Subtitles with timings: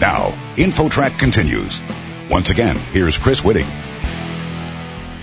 [0.00, 1.78] Now, InfoTrack continues.
[2.30, 3.66] Once again, here's Chris Whitting.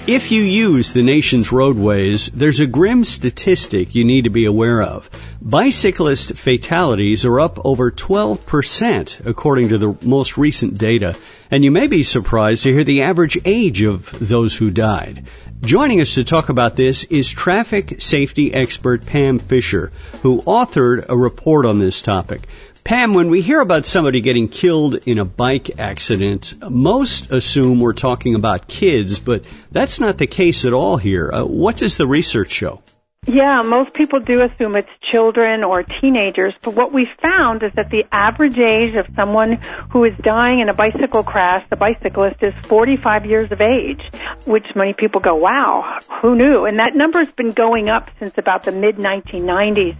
[0.06, 4.84] If you use the nation's roadways, there's a grim statistic you need to be aware
[4.84, 5.10] of.
[5.42, 11.16] Bicyclist fatalities are up over 12% according to the most recent data,
[11.50, 15.28] and you may be surprised to hear the average age of those who died.
[15.62, 19.92] Joining us to talk about this is traffic safety expert Pam Fischer,
[20.22, 22.48] who authored a report on this topic.
[22.88, 27.92] Pam, when we hear about somebody getting killed in a bike accident, most assume we're
[27.92, 31.30] talking about kids, but that's not the case at all here.
[31.30, 32.82] Uh, what does the research show?
[33.28, 37.90] Yeah, most people do assume it's children or teenagers, but what we found is that
[37.90, 39.60] the average age of someone
[39.92, 44.00] who is dying in a bicycle crash, the bicyclist, is 45 years of age,
[44.46, 46.64] which many people go, wow, who knew?
[46.64, 49.98] And that number has been going up since about the mid 1990s.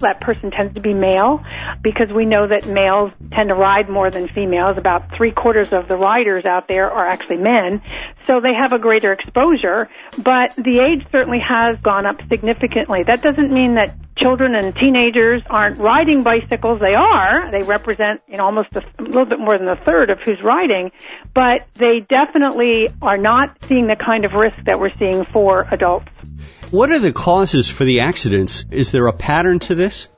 [0.00, 1.42] That person tends to be male
[1.80, 4.76] because we know that males tend to ride more than females.
[4.76, 7.80] About three quarters of the riders out there are actually men,
[8.24, 13.02] so they have a greater exposure, but the age certainly has gone up significantly significantly.
[13.06, 16.80] That doesn't mean that children and teenagers aren't riding bicycles.
[16.80, 17.50] They are.
[17.50, 20.42] They represent you know, almost a, a little bit more than a third of who's
[20.42, 20.90] riding,
[21.34, 26.08] but they definitely are not seeing the kind of risk that we're seeing for adults.
[26.70, 28.64] What are the causes for the accidents?
[28.70, 30.08] Is there a pattern to this?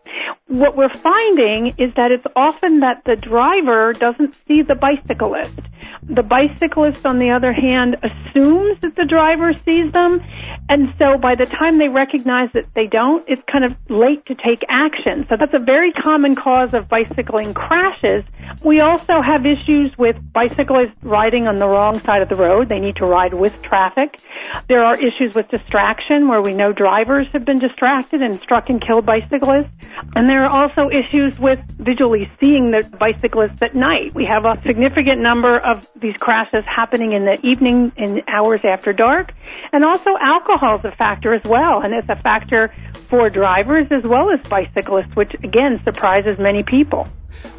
[0.48, 5.60] What we're finding is that it's often that the driver doesn't see the bicyclist.
[6.08, 10.22] The bicyclist, on the other hand, assumes that the driver sees them,
[10.70, 14.34] and so by the time they recognize that they don't, it's kind of late to
[14.34, 15.26] take action.
[15.28, 18.22] So that's a very common cause of bicycling crashes.
[18.64, 22.68] We also have issues with bicyclists riding on the wrong side of the road.
[22.68, 24.20] They need to ride with traffic.
[24.68, 28.84] There are issues with distraction where we know drivers have been distracted and struck and
[28.84, 29.70] killed bicyclists.
[30.16, 34.14] And there are also issues with visually seeing the bicyclists at night.
[34.14, 38.92] We have a significant number of these crashes happening in the evening in hours after
[38.92, 39.32] dark.
[39.72, 41.82] And also alcohol is a factor as well.
[41.84, 42.72] And it's a factor
[43.08, 47.08] for drivers as well as bicyclists, which again surprises many people.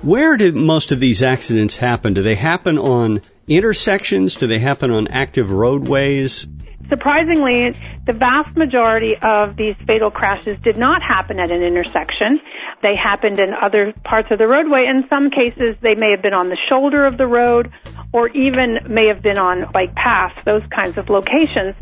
[0.02, 2.14] Where did most of these accidents happen?
[2.14, 4.36] Do they happen on intersections?
[4.36, 6.48] Do they happen on active roadways?
[6.88, 7.74] Surprisingly,
[8.10, 12.40] the vast majority of these fatal crashes did not happen at an intersection.
[12.82, 14.88] They happened in other parts of the roadway.
[14.88, 17.72] In some cases, they may have been on the shoulder of the road
[18.12, 21.76] or even may have been on bike paths, those kinds of locations.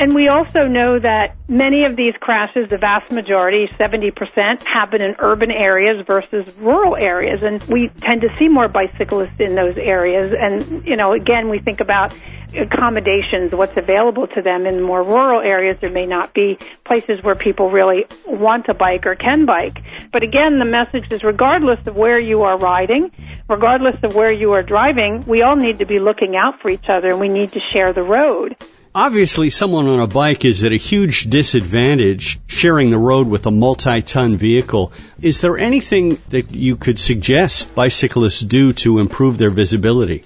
[0.00, 5.16] And we also know that many of these crashes, the vast majority, 70%, happen in
[5.18, 7.40] urban areas versus rural areas.
[7.42, 10.32] And we tend to see more bicyclists in those areas.
[10.32, 12.14] And, you know, again, we think about
[12.56, 15.73] accommodations, what's available to them in more rural areas.
[15.80, 19.78] There may not be places where people really want to bike or can bike.
[20.12, 23.10] But again, the message is regardless of where you are riding,
[23.48, 26.88] regardless of where you are driving, we all need to be looking out for each
[26.88, 28.56] other and we need to share the road.
[28.96, 33.50] Obviously, someone on a bike is at a huge disadvantage sharing the road with a
[33.50, 34.92] multi-ton vehicle.
[35.20, 40.22] Is there anything that you could suggest bicyclists do to improve their visibility?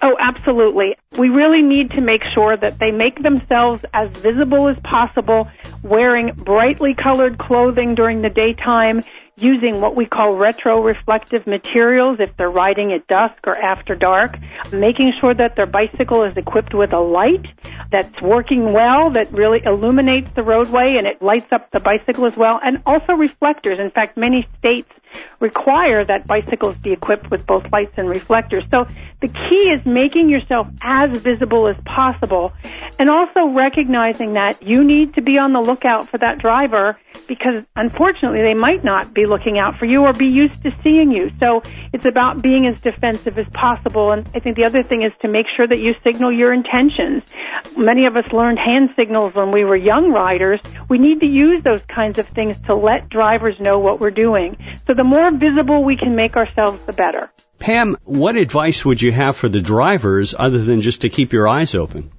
[0.00, 0.96] Oh, absolutely.
[1.16, 5.48] We really need to make sure that they make themselves as visible as possible,
[5.82, 9.02] wearing brightly colored clothing during the daytime,
[9.36, 14.36] using what we call retro-reflective materials if they're riding at dusk or after dark,
[14.72, 17.46] making sure that their bicycle is equipped with a light
[17.90, 22.36] that's working well, that really illuminates the roadway and it lights up the bicycle as
[22.36, 23.78] well, and also reflectors.
[23.78, 24.90] In fact, many states
[25.40, 28.64] require that bicycles be equipped with both lights and reflectors.
[28.70, 28.86] So
[29.20, 32.52] the key is making yourself as visible as possible
[32.98, 37.62] and also recognizing that you need to be on the lookout for that driver because
[37.76, 41.30] unfortunately they might not be looking out for you or be used to seeing you.
[41.38, 44.12] So it's about being as defensive as possible.
[44.12, 47.22] And I think the other thing is to make sure that you signal your intentions.
[47.76, 50.60] Many of us learned hand signals when we were young riders.
[50.88, 54.56] We need to use those kinds of things to let drivers know what we're doing.
[54.86, 57.30] So the more visible we can make ourselves, the better.
[57.58, 61.48] Pam, what advice would you have for the drivers other than just to keep your
[61.48, 62.12] eyes open?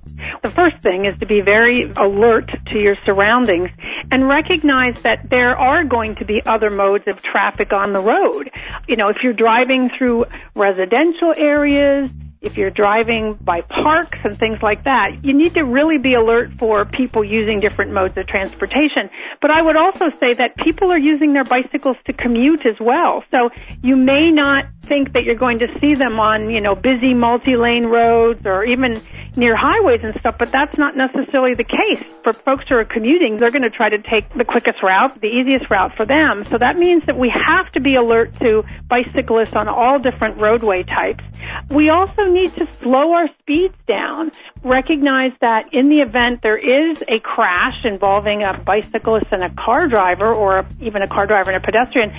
[0.44, 3.70] The first thing is to be very alert to your surroundings
[4.12, 8.50] and recognize that there are going to be other modes of traffic on the road.
[8.88, 14.60] You know, if you're driving through residential areas, if you're driving by parks and things
[14.62, 19.10] like that, you need to really be alert for people using different modes of transportation.
[19.42, 23.24] But I would also say that people are using their bicycles to commute as well.
[23.34, 23.50] So
[23.84, 27.86] you may not think that you're going to see them on, you know, busy multi-lane
[27.86, 28.96] roads or even
[29.36, 32.04] near highways and stuff, but that's not necessarily the case.
[32.24, 35.28] For folks who are commuting, they're going to try to take the quickest route, the
[35.28, 36.46] easiest route for them.
[36.46, 40.84] So that means that we have to be alert to bicyclists on all different roadway
[40.84, 41.24] types.
[41.70, 44.32] We also need to slow our speeds down.
[44.64, 49.88] Recognize that in the event there is a crash involving a bicyclist and a car
[49.88, 52.12] driver or even a car driver and a pedestrian,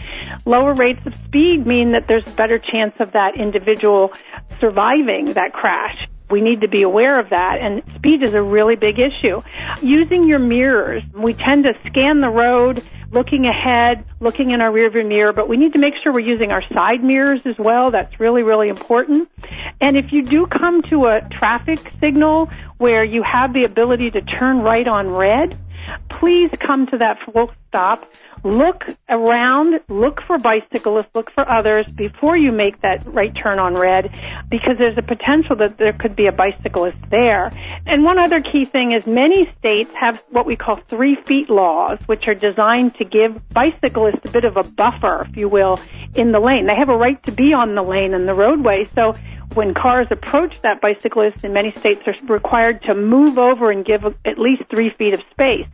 [0.47, 4.13] lower rates of speed mean that there's a better chance of that individual
[4.61, 6.07] surviving that crash.
[6.31, 9.41] We need to be aware of that, and speed is a really big issue.
[9.83, 15.09] Using your mirrors, we tend to scan the road, looking ahead, looking in our rearview
[15.09, 17.91] mirror, but we need to make sure we're using our side mirrors as well.
[17.91, 19.29] That's really, really important.
[19.81, 24.21] And if you do come to a traffic signal where you have the ability to
[24.21, 25.59] turn right on red,
[26.21, 28.05] please come to that full stop
[28.45, 33.75] look around, look for bicyclists, look for others before you make that right turn on
[33.75, 34.11] red
[34.49, 37.51] because there's a potential that there could be a bicyclist there.
[37.87, 41.99] And one other key thing is many states have what we call three feet laws,
[42.07, 45.79] which are designed to give bicyclists a bit of a buffer, if you will,
[46.15, 46.67] in the lane.
[46.67, 48.89] They have a right to be on the lane and the roadway.
[48.95, 49.15] So
[49.55, 54.05] when cars approach that bicyclist in many states are required to move over and give
[54.05, 55.67] at least three feet of space.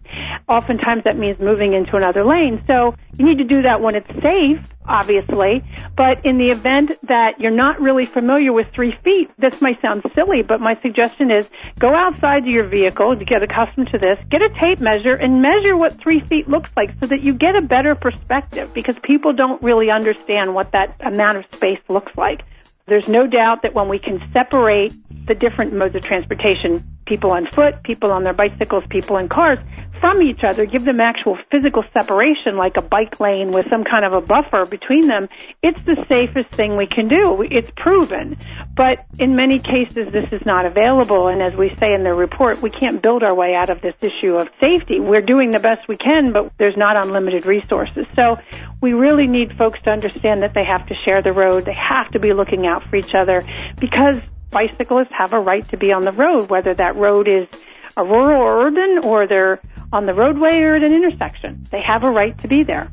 [0.48, 2.62] Oftentimes that means moving into another lane.
[2.66, 5.62] So you need to do that when it's safe, obviously,
[5.96, 10.02] but in the event that you're not really familiar with three feet, this might sound
[10.14, 14.18] silly, but my suggestion is go outside to your vehicle to get accustomed to this,
[14.30, 17.56] get a tape measure and measure what three feet looks like so that you get
[17.56, 22.42] a better perspective because people don't really understand what that amount of space looks like.
[22.88, 24.94] There's no doubt that when we can separate
[25.26, 29.58] the different modes of transportation, people on foot, people on their bicycles, people in cars,
[30.00, 34.04] from each other, give them actual physical separation like a bike lane with some kind
[34.04, 35.28] of a buffer between them,
[35.62, 37.42] it's the safest thing we can do.
[37.50, 38.36] It's proven.
[38.74, 41.28] But in many cases, this is not available.
[41.28, 43.94] And as we say in the report, we can't build our way out of this
[44.00, 45.00] issue of safety.
[45.00, 48.06] We're doing the best we can, but there's not unlimited resources.
[48.14, 48.36] So
[48.80, 51.64] we really need folks to understand that they have to share the road.
[51.64, 53.42] They have to be looking out for each other
[53.78, 54.16] because
[54.50, 57.48] bicyclists have a right to be on the road, whether that road is
[57.96, 59.60] a rural or urban or they're
[59.92, 61.64] on the roadway or at an intersection.
[61.70, 62.90] They have a right to be there.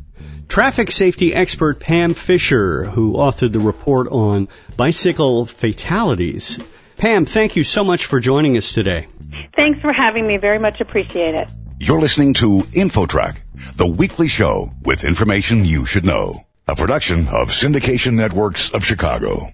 [0.47, 6.59] Traffic safety expert Pam Fischer, who authored the report on bicycle fatalities.
[6.97, 9.07] Pam, thank you so much for joining us today.
[9.55, 10.37] Thanks for having me.
[10.37, 11.51] Very much appreciate it.
[11.79, 13.37] You're listening to InfoTrack,
[13.75, 16.41] the weekly show with information you should know.
[16.67, 19.51] A production of Syndication Networks of Chicago.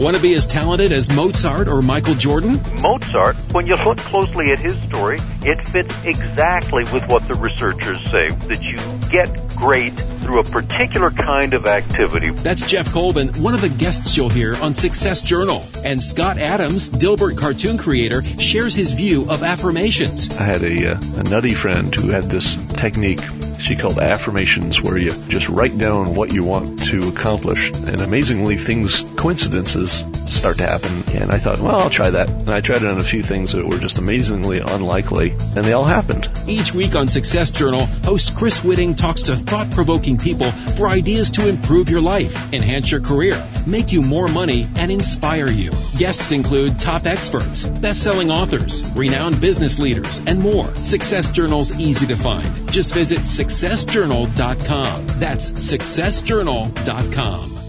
[0.00, 2.58] Want to be as talented as Mozart or Michael Jordan?
[2.80, 8.02] Mozart, when you look closely at his story, it fits exactly with what the researchers
[8.10, 8.78] say that you
[9.10, 12.30] get great through a particular kind of activity.
[12.30, 15.62] That's Geoff Colvin, one of the guests you'll hear on Success Journal.
[15.84, 20.34] And Scott Adams, Dilbert cartoon creator, shares his view of affirmations.
[20.34, 23.20] I had a, uh, a nutty friend who had this technique
[23.60, 28.56] she called affirmations where you just write down what you want to accomplish and amazingly
[28.56, 32.82] things coincidences start to happen and I thought well I'll try that and I tried
[32.82, 36.30] it on a few things that were just amazingly unlikely and they all happened.
[36.46, 41.48] Each week on Success Journal host Chris Whitting talks to thought-provoking people for ideas to
[41.48, 45.70] improve your life, enhance your career, make you more money and inspire you.
[45.98, 50.66] Guests include top experts, best-selling authors, renowned business leaders and more.
[50.76, 52.72] Success Journal's easy to find.
[52.72, 55.20] Just visit successjournal.com.
[55.20, 57.59] That's successjournal.com.